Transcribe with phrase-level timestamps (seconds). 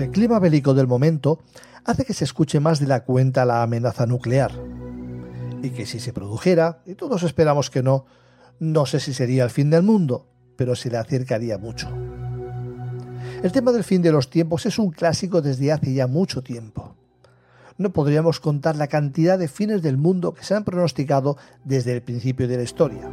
[0.00, 1.40] El clima bélico del momento
[1.84, 4.50] hace que se escuche más de la cuenta la amenaza nuclear.
[5.62, 8.06] Y que si se produjera, y todos esperamos que no,
[8.60, 10.26] no sé si sería el fin del mundo,
[10.56, 11.90] pero se le acercaría mucho.
[13.42, 16.94] El tema del fin de los tiempos es un clásico desde hace ya mucho tiempo.
[17.76, 22.00] No podríamos contar la cantidad de fines del mundo que se han pronosticado desde el
[22.00, 23.06] principio de la historia.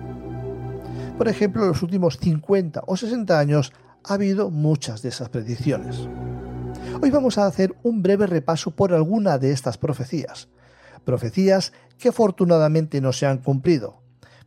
[1.17, 3.73] Por ejemplo, en los últimos 50 o 60 años
[4.05, 6.07] ha habido muchas de esas predicciones.
[6.99, 10.47] Hoy vamos a hacer un breve repaso por alguna de estas profecías.
[11.05, 14.01] Profecías que afortunadamente no se han cumplido,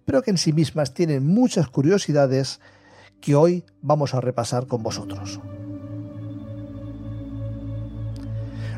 [0.04, 2.60] pero que en sí mismas tienen muchas curiosidades
[3.20, 5.40] que hoy vamos a repasar con vosotros.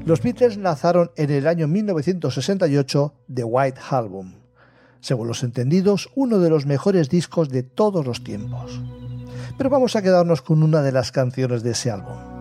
[0.05, 4.35] Los Beatles lanzaron en el año 1968 The White Album,
[5.01, 8.83] según los entendidos, uno de los mejores discos de todos los tiempos.
[9.57, 12.32] Pero vamos a quedarnos con una de las canciones de ese álbum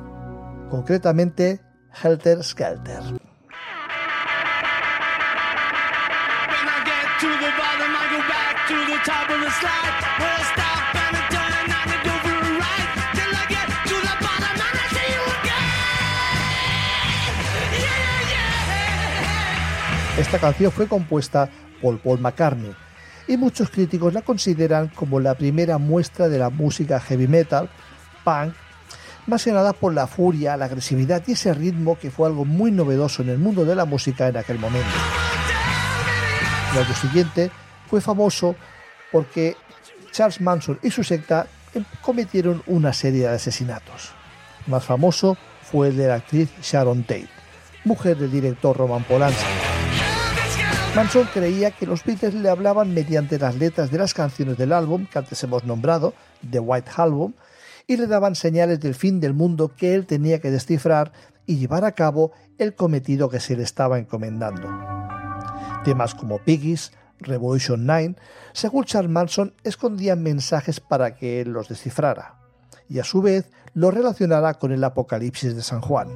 [0.72, 1.60] concretamente
[2.02, 3.04] Helter Skelter.
[20.18, 21.50] Esta canción fue compuesta
[21.82, 22.74] por Paul McCartney
[23.28, 27.70] y muchos críticos la consideran como la primera muestra de la música heavy metal,
[28.24, 28.54] punk
[29.28, 32.72] más que nada por la furia, la agresividad y ese ritmo que fue algo muy
[32.72, 34.90] novedoso en el mundo de la música en aquel momento.
[36.74, 37.52] El año siguiente
[37.90, 38.56] fue famoso
[39.12, 39.56] porque
[40.12, 41.48] Charles Manson y su secta
[42.02, 44.12] cometieron una serie de asesinatos.
[44.68, 47.30] Más famoso fue el de la actriz Sharon Tate,
[47.84, 49.44] mujer del director Roman Polanski.
[50.96, 55.06] Manson creía que los Beatles le hablaban mediante las letras de las canciones del álbum
[55.06, 56.14] que antes hemos nombrado,
[56.50, 57.34] The White Album,
[57.88, 61.12] y le daban señales del fin del mundo que él tenía que descifrar
[61.46, 64.70] y llevar a cabo el cometido que se le estaba encomendando.
[65.84, 68.16] Temas como Piggies, Revolution 9,
[68.54, 72.38] según Charles Manson, escondían mensajes para que él los descifrara
[72.88, 76.10] y a su vez lo relacionara con el Apocalipsis de San Juan.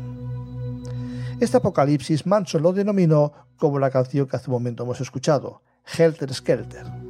[1.40, 5.62] Este Apocalipsis Manson lo denominó como la canción que hace un momento hemos escuchado,
[5.98, 7.05] Helter Skelter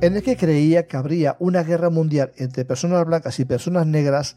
[0.00, 4.36] en el que creía que habría una guerra mundial entre personas blancas y personas negras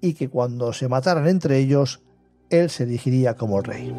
[0.00, 2.02] y que cuando se mataran entre ellos,
[2.48, 3.94] él se elegiría como rey.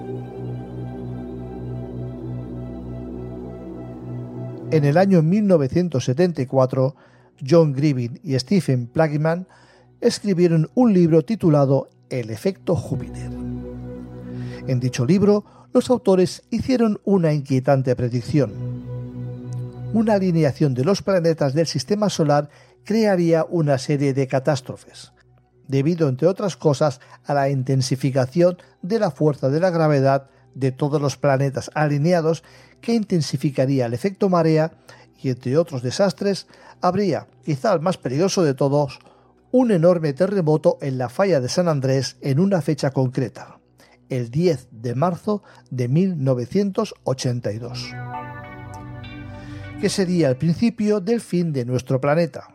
[4.71, 6.95] En el año 1974,
[7.47, 9.47] John Griffin y Stephen Plageman
[10.01, 13.29] escribieron un libro titulado El efecto Júpiter.
[14.67, 18.84] En dicho libro, los autores hicieron una inquietante predicción
[19.95, 22.49] una alineación de los planetas del sistema solar
[22.83, 25.13] crearía una serie de catástrofes,
[25.69, 31.01] debido, entre otras cosas, a la intensificación de la fuerza de la gravedad de todos
[31.01, 32.43] los planetas alineados
[32.81, 34.73] que intensificaría el efecto marea
[35.21, 36.47] y, entre otros desastres,
[36.81, 38.99] habría, quizá el más peligroso de todos,
[39.51, 43.61] un enorme terremoto en la falla de San Andrés en una fecha concreta,
[44.09, 45.41] el 10 de marzo
[45.71, 47.93] de 1982
[49.79, 52.47] que sería el principio del fin de nuestro planeta.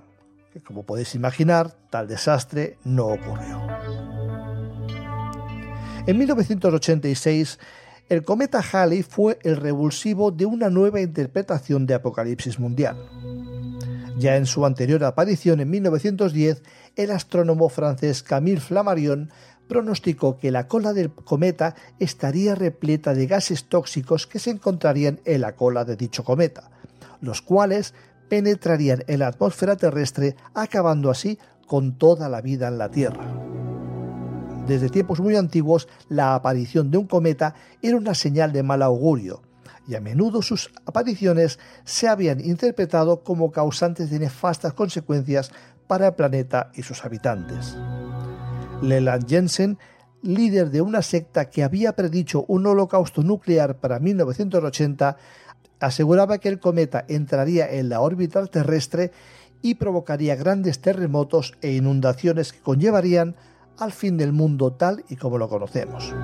[0.52, 3.60] Que como podéis imaginar, tal desastre no ocurrió.
[6.06, 7.58] En 1986,
[8.08, 12.96] el cometa Halley fue el revulsivo de una nueva interpretación de Apocalipsis Mundial.
[14.18, 16.62] Ya en su anterior aparición en 1910,
[16.96, 19.30] el astrónomo francés Camille Flammarion
[19.68, 25.42] pronosticó que la cola del cometa estaría repleta de gases tóxicos que se encontrarían en
[25.42, 26.70] la cola de dicho cometa,
[27.20, 27.94] los cuales
[28.28, 33.26] penetrarían en la atmósfera terrestre, acabando así con toda la vida en la Tierra.
[34.66, 39.42] Desde tiempos muy antiguos, la aparición de un cometa era una señal de mal augurio,
[39.88, 45.50] y a menudo sus apariciones se habían interpretado como causantes de nefastas consecuencias
[45.88, 47.76] para el planeta y sus habitantes.
[48.80, 49.78] Leland Jensen
[50.22, 55.16] líder de una secta que había predicho un holocausto nuclear para 1980,
[55.80, 59.12] aseguraba que el cometa entraría en la órbita terrestre
[59.62, 63.36] y provocaría grandes terremotos e inundaciones que conllevarían
[63.78, 66.14] al fin del mundo tal y como lo conocemos.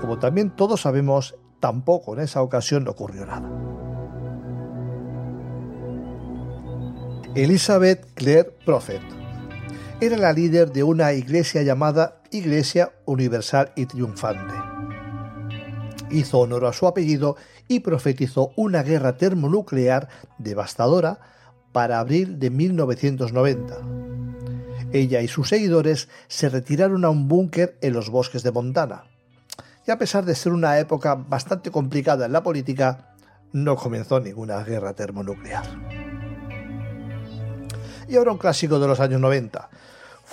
[0.00, 3.48] Como también todos sabemos, tampoco en esa ocasión ocurrió nada.
[7.34, 9.00] Elizabeth Clare Prophet
[10.00, 14.71] era la líder de una iglesia llamada Iglesia Universal y Triunfante.
[16.12, 17.36] Hizo honor a su apellido
[17.68, 21.18] y profetizó una guerra termonuclear devastadora
[21.72, 23.78] para abril de 1990.
[24.92, 29.04] Ella y sus seguidores se retiraron a un búnker en los bosques de Montana.
[29.86, 33.14] Y a pesar de ser una época bastante complicada en la política,
[33.52, 35.64] no comenzó ninguna guerra termonuclear.
[38.06, 39.70] Y ahora un clásico de los años 90.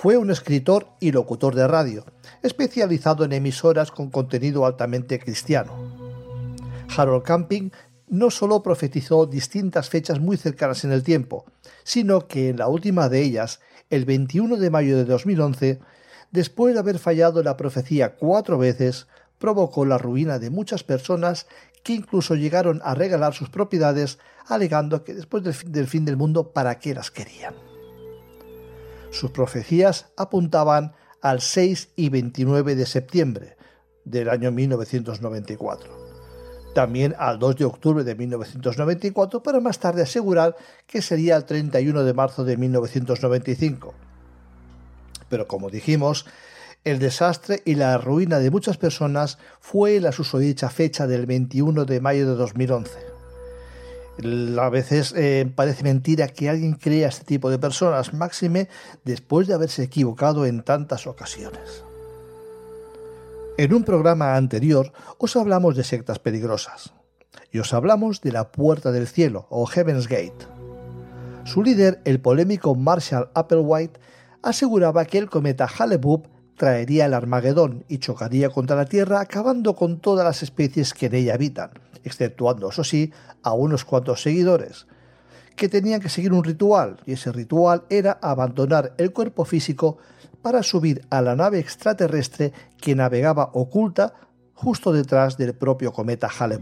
[0.01, 2.05] Fue un escritor y locutor de radio,
[2.41, 5.73] especializado en emisoras con contenido altamente cristiano.
[6.95, 7.69] Harold Camping
[8.07, 11.43] no solo profetizó distintas fechas muy cercanas en el tiempo,
[11.83, 13.59] sino que en la última de ellas,
[13.89, 15.81] el 21 de mayo de 2011,
[16.31, 19.07] después de haber fallado la profecía cuatro veces,
[19.37, 21.45] provocó la ruina de muchas personas
[21.83, 24.17] que incluso llegaron a regalar sus propiedades
[24.47, 27.68] alegando que después del fin del mundo para qué las querían.
[29.11, 33.57] Sus profecías apuntaban al 6 y 29 de septiembre
[34.05, 36.09] del año 1994
[36.73, 40.55] también al 2 de octubre de 1994 para más tarde asegurar
[40.87, 43.93] que sería el 31 de marzo de 1995.
[45.29, 46.25] Pero como dijimos,
[46.83, 51.99] el desastre y la ruina de muchas personas fue la susodicha fecha del 21 de
[52.01, 53.08] mayo de 2011.
[54.59, 58.67] A veces eh, parece mentira que alguien crea este tipo de personas, máxime
[59.05, 61.83] después de haberse equivocado en tantas ocasiones.
[63.57, 66.93] En un programa anterior os hablamos de sectas peligrosas
[67.51, 70.47] y os hablamos de la Puerta del Cielo o Heaven's Gate.
[71.45, 73.99] Su líder, el polémico Marshall Applewhite,
[74.41, 75.97] aseguraba que el cometa hale
[76.59, 81.15] traería el Armagedón y chocaría contra la Tierra acabando con todas las especies que en
[81.15, 81.71] ella habitan,
[82.03, 83.13] exceptuando, eso sí,
[83.43, 84.85] a unos cuantos seguidores,
[85.55, 89.99] que tenían que seguir un ritual, y ese ritual era abandonar el cuerpo físico
[90.41, 94.13] para subir a la nave extraterrestre que navegaba oculta
[94.53, 96.59] justo detrás del propio cometa hale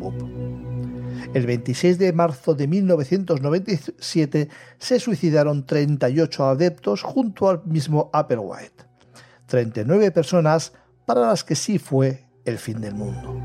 [1.34, 8.87] El 26 de marzo de 1997 se suicidaron 38 adeptos junto al mismo Applewhite.
[9.48, 10.74] 39 personas
[11.06, 13.36] para las que sí fue el fin del mundo.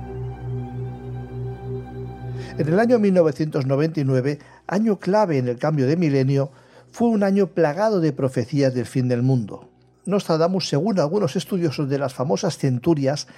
[2.59, 6.51] En el año 1999, año clave en el cambio de milenio,
[6.91, 9.71] fue un año plagado de profecías del fin del mundo.
[10.05, 13.29] Nostradamus, según algunos estudiosos de las famosas centurias,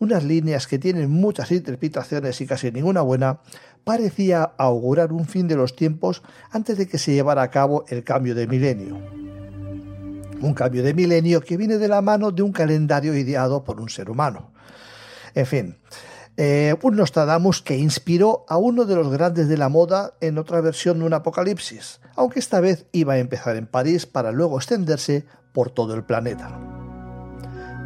[0.00, 3.40] unas líneas que tienen muchas interpretaciones y casi ninguna buena,
[3.84, 8.02] parecía augurar un fin de los tiempos antes de que se llevara a cabo el
[8.02, 8.98] cambio de milenio.
[10.40, 13.88] Un cambio de milenio que viene de la mano de un calendario ideado por un
[13.88, 14.52] ser humano.
[15.34, 15.78] En fin,
[16.36, 20.60] eh, un Nostradamus que inspiró a uno de los grandes de la moda en otra
[20.60, 25.26] versión de un apocalipsis, aunque esta vez iba a empezar en París para luego extenderse
[25.52, 26.56] por todo el planeta.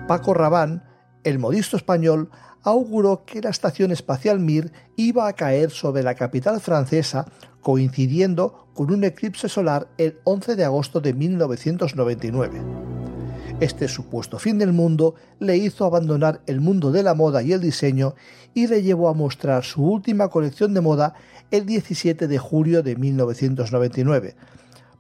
[0.07, 0.85] Paco Rabán,
[1.25, 2.31] el modisto español,
[2.63, 7.27] auguró que la estación espacial Mir iba a caer sobre la capital francesa
[7.61, 12.61] coincidiendo con un eclipse solar el 11 de agosto de 1999.
[13.61, 17.61] Este supuesto fin del mundo le hizo abandonar el mundo de la moda y el
[17.61, 18.15] diseño
[18.55, 21.15] y le llevó a mostrar su última colección de moda
[21.53, 24.35] el 17 de julio de 1999,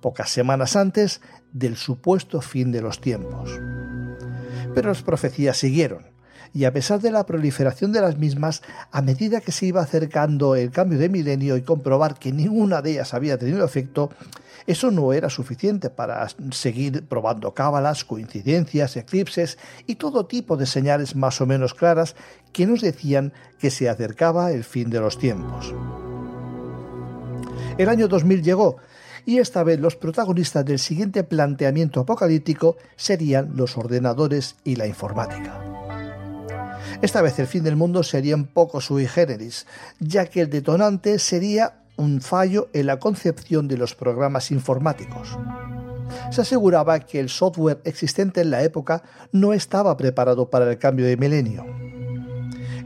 [0.00, 1.20] pocas semanas antes
[1.52, 3.50] del supuesto fin de los tiempos.
[4.74, 6.11] Pero las profecías siguieron,
[6.54, 10.54] y a pesar de la proliferación de las mismas, a medida que se iba acercando
[10.54, 14.10] el cambio de milenio y comprobar que ninguna de ellas había tenido efecto,
[14.66, 21.16] eso no era suficiente para seguir probando cábalas, coincidencias, eclipses y todo tipo de señales
[21.16, 22.14] más o menos claras
[22.52, 25.74] que nos decían que se acercaba el fin de los tiempos.
[27.78, 28.76] El año 2000 llegó
[29.24, 35.71] y esta vez los protagonistas del siguiente planteamiento apocalíptico serían los ordenadores y la informática.
[37.02, 39.66] Esta vez el fin del mundo sería un poco sui generis,
[39.98, 45.36] ya que el detonante sería un fallo en la concepción de los programas informáticos.
[46.30, 51.04] Se aseguraba que el software existente en la época no estaba preparado para el cambio
[51.04, 51.66] de milenio.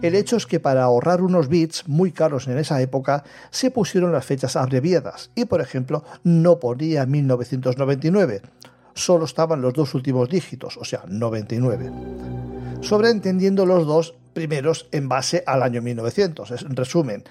[0.01, 4.13] El hecho es que para ahorrar unos bits muy caros en esa época se pusieron
[4.13, 8.41] las fechas abreviadas y por ejemplo no ponía 1999,
[8.97, 11.93] solo estaban los dos últimos dígitos, o sea, 99.
[12.81, 16.51] Sobreentendiendo los dos primeros en base al año 1900.
[16.63, 17.25] En resumen,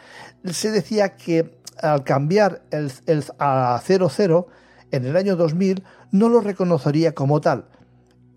[0.46, 4.48] se decía que al cambiar el, el a 00
[4.92, 7.66] en el año 2000 no lo reconocería como tal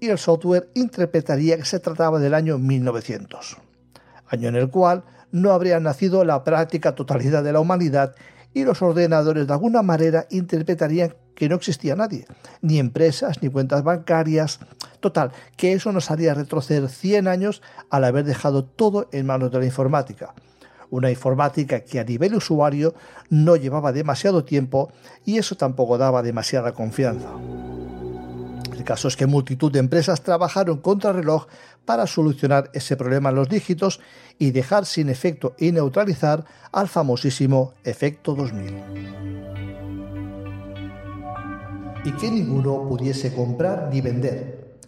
[0.01, 3.59] y el software interpretaría que se trataba del año 1900,
[4.29, 8.15] año en el cual no habría nacido la práctica totalidad de la humanidad
[8.55, 12.27] y los ordenadores de alguna manera interpretarían que no existía nadie,
[12.63, 14.59] ni empresas, ni cuentas bancarias.
[15.01, 19.61] Total, que eso nos haría retroceder 100 años al haber dejado todo en manos de
[19.61, 20.35] la informática.
[20.91, 22.95] Una informática que a nivel usuario
[23.31, 24.91] no llevaba demasiado tiempo
[25.25, 27.29] y eso tampoco daba demasiada confianza.
[28.79, 31.47] El caso es que multitud de empresas trabajaron contra reloj
[31.85, 33.99] para solucionar ese problema en los dígitos
[34.39, 38.75] y dejar sin efecto y neutralizar al famosísimo efecto 2000
[42.05, 44.79] y que ninguno pudiese comprar ni vender,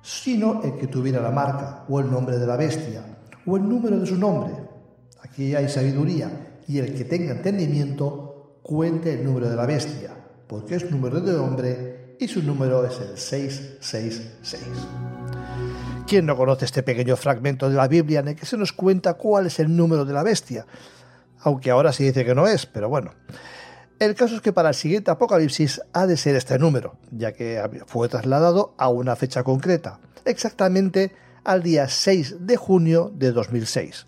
[0.00, 3.02] sino el que tuviera la marca o el nombre de la bestia
[3.44, 4.52] o el número de su nombre.
[5.24, 10.14] Aquí hay sabiduría y el que tenga entendimiento cuente el número de la bestia,
[10.46, 11.89] porque es número de hombre
[12.20, 14.62] y su número es el 666.
[16.06, 19.14] ¿Quién no conoce este pequeño fragmento de la Biblia en el que se nos cuenta
[19.14, 20.66] cuál es el número de la bestia?
[21.38, 23.14] Aunque ahora se dice que no es, pero bueno.
[23.98, 27.62] El caso es que para el siguiente apocalipsis ha de ser este número, ya que
[27.86, 31.12] fue trasladado a una fecha concreta, exactamente
[31.44, 34.06] al día 6 de junio de 2006,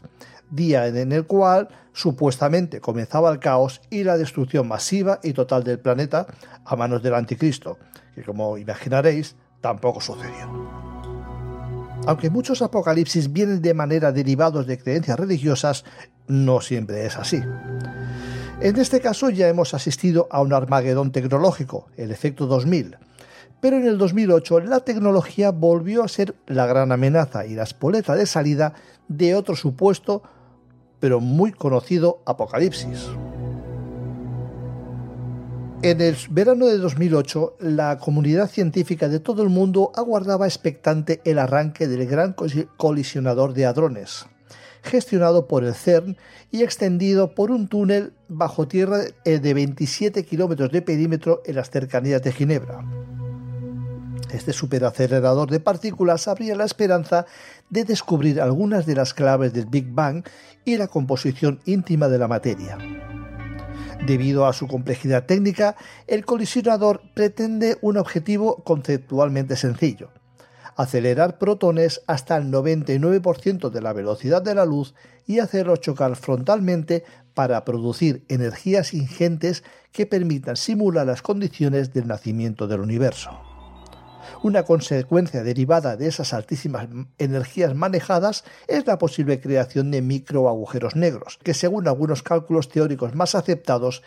[0.53, 5.81] día en el cual supuestamente comenzaba el caos y la destrucción masiva y total del
[5.81, 6.27] planeta
[6.65, 7.79] a manos del anticristo,
[8.15, 10.83] que como imaginaréis tampoco sucedió.
[12.07, 15.85] Aunque muchos apocalipsis vienen de manera derivados de creencias religiosas,
[16.27, 17.41] no siempre es así.
[18.61, 22.97] En este caso ya hemos asistido a un Armagedón tecnológico, el efecto 2000,
[23.61, 28.17] pero en el 2008 la tecnología volvió a ser la gran amenaza y la espoleta
[28.17, 28.75] de salida
[29.07, 30.23] de otro supuesto,
[31.03, 33.09] pero muy conocido apocalipsis.
[35.83, 41.41] En el verano de 2008, la comunidad científica de todo el mundo aguardaba expectante el
[41.41, 42.37] arranque del gran
[42.77, 44.27] colisionador de hadrones,
[44.85, 46.17] gestionado por el CERN
[46.53, 51.69] y extendido por un túnel bajo tierra eh, de 27 kilómetros de perímetro en las
[51.69, 52.85] cercanías de Ginebra.
[54.33, 57.27] Este superacelerador de partículas abría la esperanza
[57.69, 60.25] de descubrir algunas de las claves del Big Bang
[60.65, 62.79] y la composición íntima de la materia.
[64.07, 70.11] Debido a su complejidad técnica, el colisionador pretende un objetivo conceptualmente sencillo,
[70.77, 74.95] acelerar protones hasta el 99% de la velocidad de la luz
[75.27, 79.63] y hacerlos chocar frontalmente para producir energías ingentes
[79.93, 83.52] que permitan simular las condiciones del nacimiento del universo.
[84.43, 86.89] Una consecuencia derivada de esas altísimas
[87.19, 93.35] energías manejadas es la posible creación de microagujeros negros, que según algunos cálculos teóricos más
[93.35, 94.03] aceptados,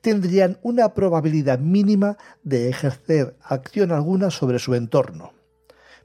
[0.00, 5.32] tendrían una probabilidad mínima de ejercer acción alguna sobre su entorno.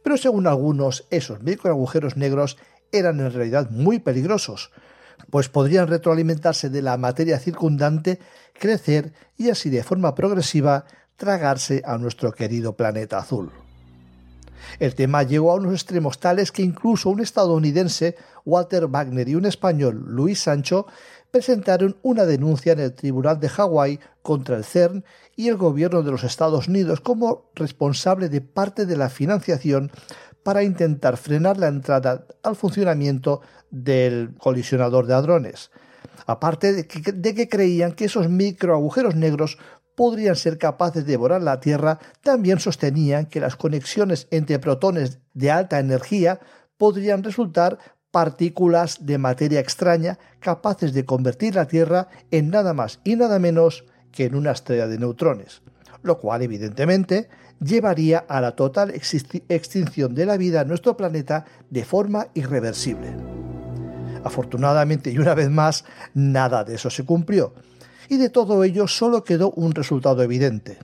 [0.03, 2.57] Pero según algunos, esos microagujeros negros
[2.91, 4.71] eran en realidad muy peligrosos,
[5.29, 8.19] pues podrían retroalimentarse de la materia circundante,
[8.53, 10.85] crecer y así de forma progresiva
[11.21, 13.51] tragarse a nuestro querido planeta azul.
[14.79, 19.45] El tema llegó a unos extremos tales que incluso un estadounidense, Walter Wagner, y un
[19.45, 20.87] español, Luis Sancho,
[21.29, 26.09] presentaron una denuncia en el Tribunal de Hawái contra el CERN y el gobierno de
[26.09, 29.91] los Estados Unidos como responsable de parte de la financiación
[30.41, 35.69] para intentar frenar la entrada al funcionamiento del colisionador de hadrones.
[36.25, 36.87] Aparte de
[37.35, 39.57] que, creían que esos microagujeros negros
[39.95, 45.51] podrían ser capaces de devorar la Tierra, también sostenían que las conexiones entre protones de
[45.51, 46.39] alta energía
[46.77, 47.77] podrían resultar
[48.11, 53.85] partículas de materia extraña capaces de convertir la Tierra en nada más y nada menos
[54.11, 55.61] que en una estrella de neutrones,
[56.03, 57.29] lo cual evidentemente
[57.59, 63.15] llevaría a la total extinción de la vida en nuestro planeta de forma irreversible.
[64.23, 67.53] Afortunadamente y una vez más, nada de eso se cumplió,
[68.11, 70.77] y de todo ello solo quedó un resultado evidente.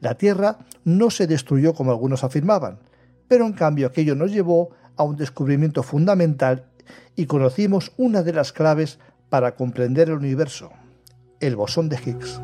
[0.00, 2.78] La Tierra no se destruyó como algunos afirmaban,
[3.26, 6.66] pero en cambio aquello nos llevó a un descubrimiento fundamental
[7.16, 8.98] y conocimos una de las claves
[9.30, 10.70] para comprender el universo,
[11.40, 12.38] el bosón de Higgs.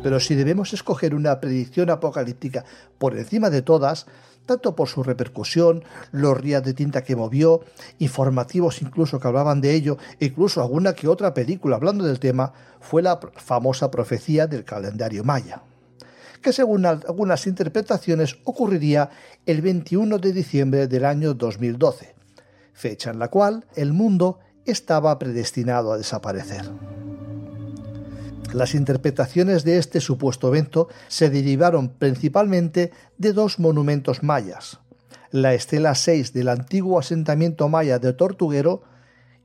[0.00, 2.64] Pero si debemos escoger una predicción apocalíptica
[2.98, 4.06] por encima de todas,
[4.46, 7.60] tanto por su repercusión, los rías de tinta que movió,
[7.98, 13.02] informativos incluso que hablaban de ello, incluso alguna que otra película hablando del tema, fue
[13.02, 15.62] la famosa profecía del calendario maya
[16.42, 19.10] que según algunas interpretaciones ocurriría
[19.46, 22.14] el 21 de diciembre del año 2012,
[22.74, 26.68] fecha en la cual el mundo estaba predestinado a desaparecer.
[28.52, 34.80] Las interpretaciones de este supuesto evento se derivaron principalmente de dos monumentos mayas,
[35.30, 38.82] la estela 6 del antiguo asentamiento maya de Tortuguero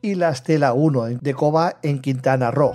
[0.02, 2.74] y la estela 1 de Coba en Quintana Roo.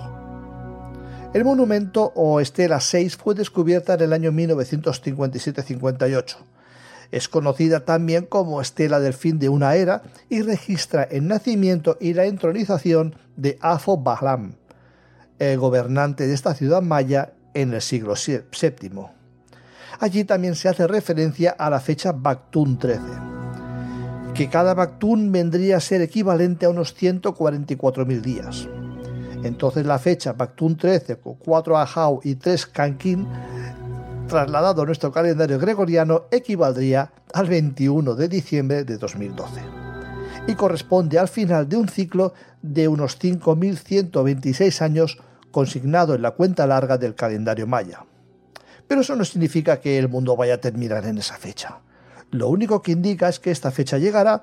[1.35, 6.37] El monumento o estela 6 fue descubierta en el año 1957-58.
[7.11, 12.15] Es conocida también como estela del fin de una era y registra el nacimiento y
[12.15, 14.55] la entronización de Afo Bahlam,
[15.57, 19.07] gobernante de esta ciudad maya en el siglo VII.
[19.99, 23.01] Allí también se hace referencia a la fecha Bactún 13,
[24.33, 28.67] que cada Bactún vendría a ser equivalente a unos 144.000 días.
[29.43, 33.27] Entonces la fecha Bactún 13 con 4 Ajau y 3 Canquín,
[34.27, 39.61] trasladado a nuestro calendario gregoriano, equivaldría al 21 de diciembre de 2012
[40.47, 45.17] y corresponde al final de un ciclo de unos 5.126 años
[45.53, 48.03] consignado en la cuenta larga del calendario maya.
[48.87, 51.79] Pero eso no significa que el mundo vaya a terminar en esa fecha.
[52.31, 54.41] Lo único que indica es que esta fecha llegará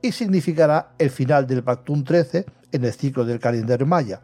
[0.00, 4.20] y significará el final del Bactún 13 en el ciclo del calendario maya.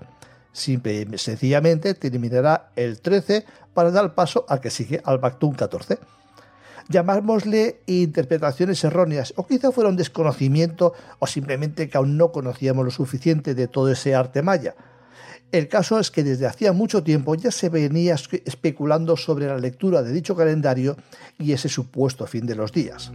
[0.53, 3.45] Simple y sencillamente terminará el 13
[3.75, 5.99] para dar paso al que sigue, al Bactún 14.
[6.89, 12.91] Llamámosle interpretaciones erróneas, o quizá fuera un desconocimiento, o simplemente que aún no conocíamos lo
[12.93, 14.75] suficiente de todo ese arte maya.
[15.53, 20.03] El caso es que desde hacía mucho tiempo ya se venía especulando sobre la lectura
[20.03, 20.97] de dicho calendario
[21.39, 23.11] y ese supuesto fin de los días.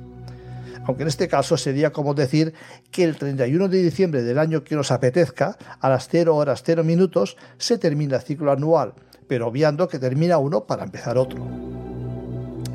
[0.86, 2.54] Aunque en este caso sería como decir
[2.92, 6.84] que el 31 de diciembre del año que nos apetezca, a las 0 horas 0
[6.84, 8.94] minutos, se termina el ciclo anual,
[9.28, 11.75] pero obviando que termina uno para empezar otro.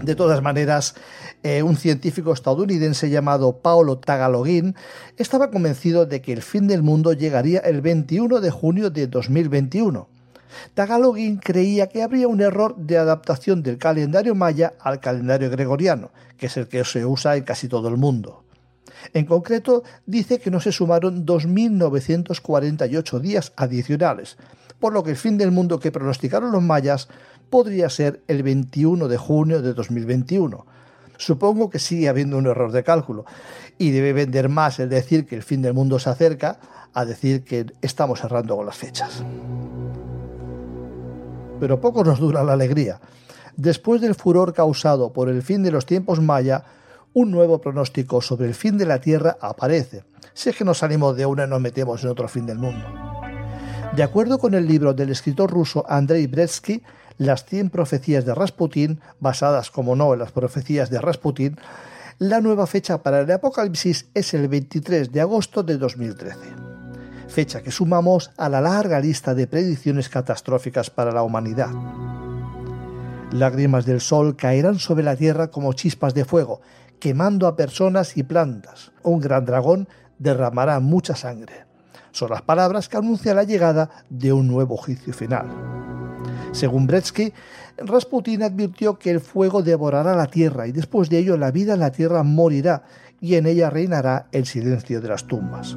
[0.02, 0.94] De todas maneras,
[1.42, 4.74] eh, un científico estadounidense llamado Paolo Tagalogin
[5.18, 10.08] estaba convencido de que el fin del mundo llegaría el 21 de junio de 2021.
[10.72, 16.46] Tagalogin creía que habría un error de adaptación del calendario maya al calendario gregoriano, que
[16.46, 18.42] es el que se usa en casi todo el mundo.
[19.12, 24.38] En concreto, dice que no se sumaron 2.948 días adicionales,
[24.78, 27.08] por lo que el fin del mundo que pronosticaron los mayas
[27.50, 30.64] podría ser el 21 de junio de 2021.
[31.18, 33.26] Supongo que sigue habiendo un error de cálculo
[33.76, 36.58] y debe vender más el decir que el fin del mundo se acerca
[36.94, 39.22] a decir que estamos errando con las fechas.
[41.58, 43.00] Pero poco nos dura la alegría.
[43.56, 46.64] Después del furor causado por el fin de los tiempos maya,
[47.12, 50.04] un nuevo pronóstico sobre el fin de la Tierra aparece.
[50.32, 52.86] Si es que nos salimos de una y nos metemos en otro fin del mundo.
[53.94, 56.82] De acuerdo con el libro del escritor ruso Andrei Bretsky,
[57.20, 61.58] las 100 profecías de Rasputín, basadas como no en las profecías de Rasputín,
[62.18, 66.38] la nueva fecha para el Apocalipsis es el 23 de agosto de 2013,
[67.28, 71.68] fecha que sumamos a la larga lista de predicciones catastróficas para la humanidad.
[73.32, 76.62] Lágrimas del sol caerán sobre la tierra como chispas de fuego,
[77.00, 78.92] quemando a personas y plantas.
[79.02, 81.69] Un gran dragón derramará mucha sangre.
[82.12, 85.46] Son las palabras que anuncian la llegada de un nuevo juicio final.
[86.52, 87.32] Según Bretsky,
[87.78, 91.80] Rasputin advirtió que el fuego devorará la tierra y después de ello la vida en
[91.80, 92.82] la tierra morirá
[93.20, 95.76] y en ella reinará el silencio de las tumbas.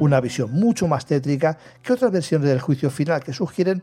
[0.00, 3.82] Una visión mucho más tétrica que otras versiones del juicio final que sugieren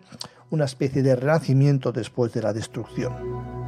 [0.50, 3.61] una especie de renacimiento después de la destrucción.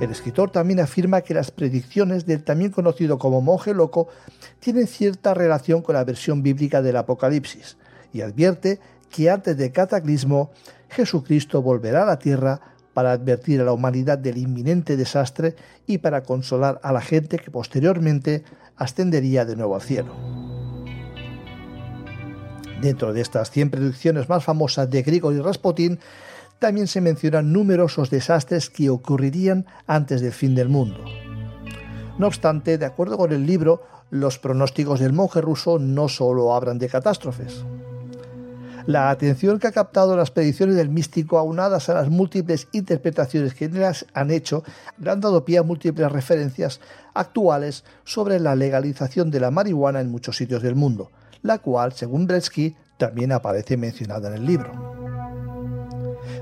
[0.00, 4.08] El escritor también afirma que las predicciones del también conocido como monje loco
[4.58, 7.76] tienen cierta relación con la versión bíblica del Apocalipsis
[8.12, 8.80] y advierte
[9.10, 10.50] que antes del cataclismo
[10.88, 12.60] Jesucristo volverá a la tierra
[12.92, 15.54] para advertir a la humanidad del inminente desastre
[15.86, 18.44] y para consolar a la gente que posteriormente
[18.76, 20.14] ascendería de nuevo al cielo.
[22.80, 25.98] Dentro de estas 100 predicciones más famosas de Grigori Rasputin,
[26.64, 31.04] también se mencionan numerosos desastres que ocurrirían antes del fin del mundo.
[32.18, 36.78] No obstante, de acuerdo con el libro, los pronósticos del monje ruso no solo hablan
[36.78, 37.66] de catástrofes.
[38.86, 43.68] La atención que ha captado las predicciones del místico, aunadas a las múltiples interpretaciones que
[43.68, 44.64] las han hecho,
[44.98, 46.80] le han dado pie a múltiples referencias
[47.12, 51.10] actuales sobre la legalización de la marihuana en muchos sitios del mundo,
[51.42, 54.93] la cual, según Bretsky, también aparece mencionada en el libro.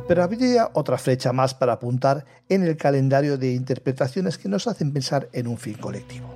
[0.09, 4.93] Pero habría otra flecha más para apuntar en el calendario de interpretaciones que nos hacen
[4.93, 6.35] pensar en un fin colectivo.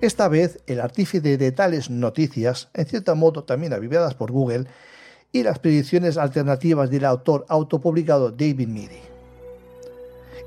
[0.00, 4.66] Esta vez, el artífice de tales noticias, en cierto modo también avivadas por Google,
[5.30, 9.00] y las predicciones alternativas del autor autopublicado David Meady.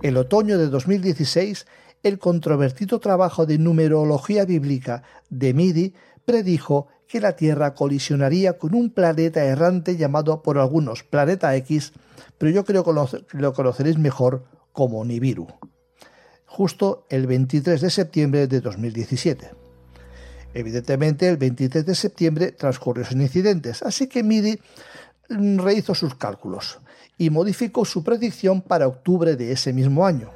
[0.02, 1.66] El otoño de 2016,
[2.04, 5.94] el controvertido trabajo de numerología bíblica de MIDI
[6.26, 11.94] predijo que la Tierra colisionaría con un planeta errante llamado por algunos Planeta X,
[12.38, 15.48] pero yo creo que lo conoceréis mejor como Nibiru,
[16.46, 19.52] justo el 23 de septiembre de 2017.
[20.54, 24.60] Evidentemente, el 23 de septiembre transcurrió sin incidentes, así que MIDI
[25.30, 26.80] mm, rehizo sus cálculos
[27.18, 30.32] y modificó su predicción para octubre de ese mismo año.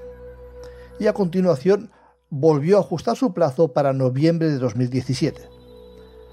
[0.99, 1.91] Y a continuación
[2.29, 5.58] volvió a ajustar su plazo para noviembre de 2017.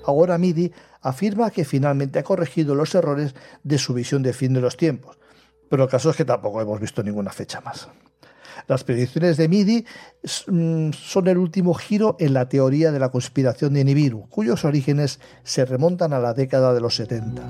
[0.06, 4.60] Ahora MIDI afirma que finalmente ha corregido los errores de su visión de fin de
[4.60, 5.18] los tiempos,
[5.68, 7.88] pero el caso es que tampoco hemos visto ninguna fecha más.
[8.68, 9.84] Las predicciones de MIDI
[10.46, 15.20] mm, son el último giro en la teoría de la conspiración de Nibiru, cuyos orígenes
[15.44, 17.42] se remontan a la década de los 70.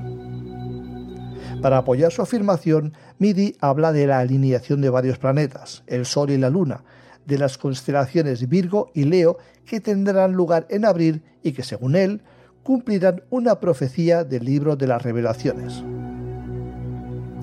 [1.62, 6.38] Para apoyar su afirmación, MIDI habla de la alineación de varios planetas, el Sol y
[6.38, 6.84] la Luna,
[7.24, 12.22] de las constelaciones Virgo y Leo que tendrán lugar en abril y que, según él,
[12.66, 15.84] cumplirán una profecía del libro de las revelaciones.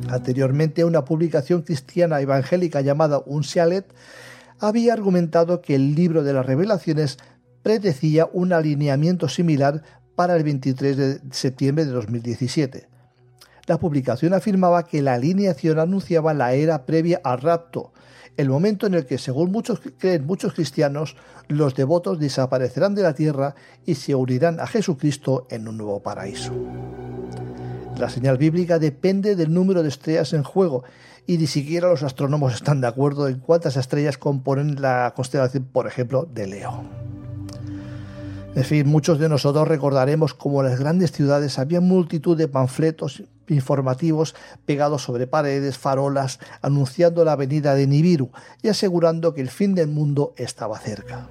[0.09, 3.85] Anteriormente, una publicación cristiana evangélica llamada Unsialet
[4.59, 7.19] había argumentado que el libro de las revelaciones
[7.61, 9.81] predecía un alineamiento similar
[10.13, 12.92] para el 23 de septiembre de 2017.
[13.65, 17.93] La publicación afirmaba que la alineación anunciaba la era previa al rapto,
[18.35, 21.15] el momento en el que, según muchos creen muchos cristianos,
[21.47, 26.51] los devotos desaparecerán de la tierra y se unirán a Jesucristo en un nuevo paraíso.
[27.97, 30.83] La señal bíblica depende del número de estrellas en juego
[31.27, 35.87] y ni siquiera los astrónomos están de acuerdo en cuántas estrellas componen la constelación, por
[35.87, 36.83] ejemplo, de Leo.
[38.55, 43.23] En fin, muchos de nosotros recordaremos cómo en las grandes ciudades había multitud de panfletos
[43.47, 49.75] informativos pegados sobre paredes, farolas, anunciando la venida de Nibiru y asegurando que el fin
[49.75, 51.27] del mundo estaba cerca.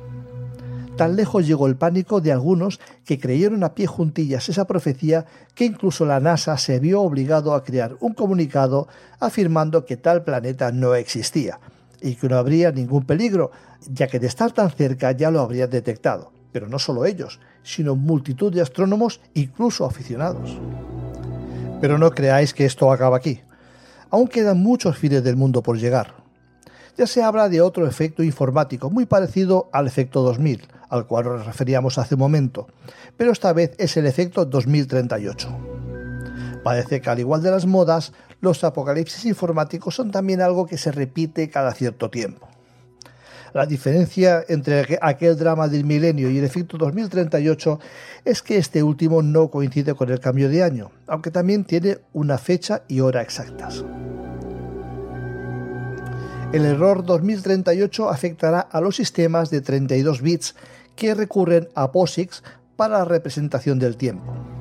[0.96, 5.64] Tan lejos llegó el pánico de algunos que creyeron a pie juntillas esa profecía que
[5.64, 10.94] incluso la NASA se vio obligado a crear un comunicado afirmando que tal planeta no
[10.94, 11.60] existía
[12.02, 13.52] y que no habría ningún peligro,
[13.90, 16.32] ya que de estar tan cerca ya lo habrían detectado.
[16.52, 20.58] Pero no solo ellos, sino multitud de astrónomos, incluso aficionados.
[21.82, 23.40] Pero no creáis que esto acaba aquí.
[24.08, 26.14] Aún quedan muchos fines del mundo por llegar.
[26.96, 31.44] Ya se habla de otro efecto informático muy parecido al efecto 2000, al cual nos
[31.44, 32.68] referíamos hace un momento,
[33.16, 35.48] pero esta vez es el efecto 2038.
[36.62, 40.92] Parece que al igual de las modas, los apocalipsis informáticos son también algo que se
[40.92, 42.51] repite cada cierto tiempo.
[43.54, 47.78] La diferencia entre aquel drama del milenio y el efecto 2038
[48.24, 52.38] es que este último no coincide con el cambio de año, aunque también tiene una
[52.38, 53.84] fecha y hora exactas.
[56.52, 60.54] El error 2038 afectará a los sistemas de 32 bits
[60.96, 62.42] que recurren a POSIX
[62.76, 64.51] para la representación del tiempo.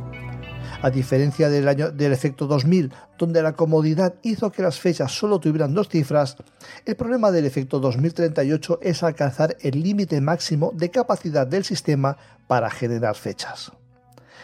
[0.84, 5.40] A diferencia del, año, del efecto 2000, donde la comodidad hizo que las fechas solo
[5.40, 6.38] tuvieran dos cifras,
[6.86, 12.18] el problema del efecto 2038 es alcanzar el límite máximo de capacidad del sistema
[12.48, 13.72] para generar fechas.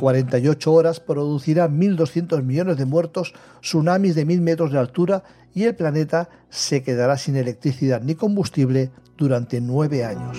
[0.00, 5.22] 48 horas producirá 1.200 millones de muertos, tsunamis de 1.000 metros de altura
[5.54, 10.38] y el planeta se quedará sin electricidad ni combustible durante nueve años.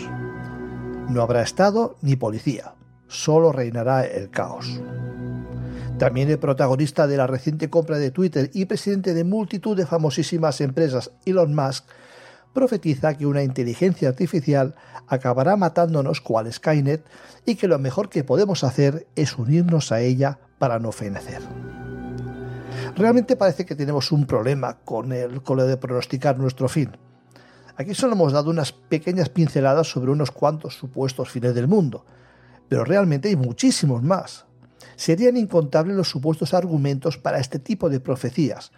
[1.10, 2.74] No habrá Estado ni policía,
[3.08, 4.82] solo reinará el caos.
[6.00, 10.60] También el protagonista de la reciente compra de Twitter y presidente de multitud de famosísimas
[10.62, 11.86] empresas, Elon Musk,
[12.54, 14.76] profetiza que una inteligencia artificial
[15.08, 17.04] acabará matándonos cual Skynet
[17.46, 21.42] y que lo mejor que podemos hacer es unirnos a ella para no fenecer.
[22.96, 26.92] Realmente parece que tenemos un problema con, el, lo de pronosticar nuestro fin.
[27.78, 32.06] Aquí solo hemos dado unas pequeñas pinceladas sobre unos cuantos supuestos fines del mundo,
[32.68, 34.46] pero realmente hay muchísimos más.
[35.02, 38.72] Serían incontables los supuestos argumentos para este tipo de profecías.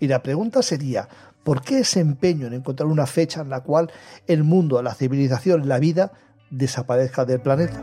[0.00, 1.08] Y la pregunta sería,
[1.44, 3.88] ¿por qué ese empeño en encontrar una fecha en la cual
[4.26, 6.10] el mundo, la civilización, la vida
[6.50, 7.80] desaparezca del planeta?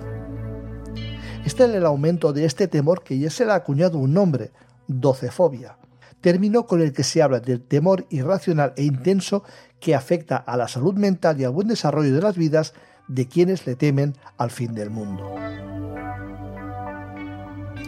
[1.45, 4.51] Está en el aumento de este temor que ya se le ha acuñado un nombre,
[4.87, 5.77] docefobia,
[6.19, 9.45] término con el que se habla del temor irracional e intenso
[9.79, 12.73] que afecta a la salud mental y al buen desarrollo de las vidas
[13.07, 15.33] de quienes le temen al fin del mundo.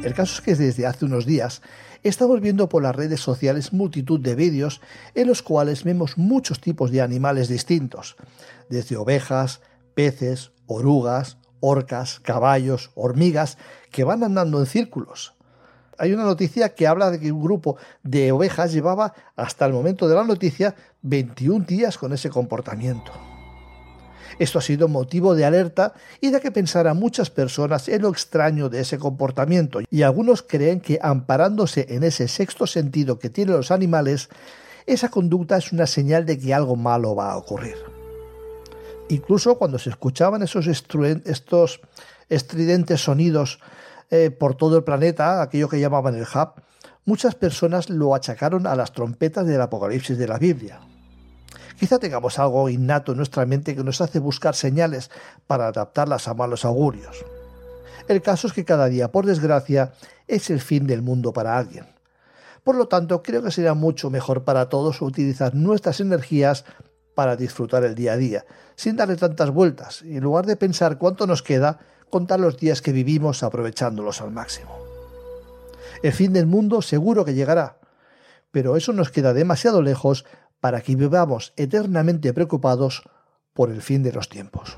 [0.08, 1.62] El caso es que desde hace unos días
[2.02, 4.80] estamos viendo por las redes sociales multitud de vídeos
[5.16, 8.16] en los cuales vemos muchos tipos de animales distintos,
[8.70, 9.60] desde ovejas,
[9.96, 13.58] peces, orugas, orcas, caballos, hormigas,
[13.92, 15.34] que van andando en círculos.
[15.98, 20.08] Hay una noticia que habla de que un grupo de ovejas llevaba hasta el momento
[20.08, 23.27] de la noticia 21 días con ese comportamiento.
[24.40, 28.10] Esto ha sido motivo de alerta y de que pensar a muchas personas en lo
[28.10, 33.56] extraño de ese comportamiento, y algunos creen que amparándose en ese sexto sentido que tienen
[33.56, 34.30] los animales,
[34.86, 37.76] esa conducta es una señal de que algo malo va a ocurrir.
[39.10, 41.82] Incluso cuando se escuchaban esos estos
[42.30, 43.60] estridentes sonidos
[44.10, 46.62] eh, por todo el planeta, aquello que llamaban el hub,
[47.06, 50.80] muchas personas lo achacaron a las trompetas del Apocalipsis de la Biblia.
[51.80, 55.12] Quizá tengamos algo innato en nuestra mente que nos hace buscar señales
[55.46, 57.24] para adaptarlas a malos augurios.
[58.08, 59.94] El caso es que cada día, por desgracia,
[60.28, 61.86] es el fin del mundo para alguien.
[62.64, 66.66] Por lo tanto, creo que sería mucho mejor para todos utilizar nuestras energías
[67.16, 70.98] para disfrutar el día a día, sin darle tantas vueltas, y en lugar de pensar
[70.98, 71.80] cuánto nos queda,
[72.10, 74.78] contar los días que vivimos aprovechándolos al máximo.
[76.04, 77.78] El fin del mundo seguro que llegará,
[78.52, 80.26] pero eso nos queda demasiado lejos
[80.60, 83.04] para que vivamos eternamente preocupados
[83.54, 84.78] por el fin de los tiempos.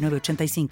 [0.09, 0.67] 85